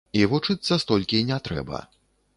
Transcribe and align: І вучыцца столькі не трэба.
І 0.19 0.21
вучыцца 0.31 0.79
столькі 0.85 1.23
не 1.31 1.39
трэба. 1.49 1.85